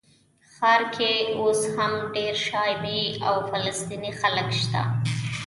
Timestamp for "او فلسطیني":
3.27-4.11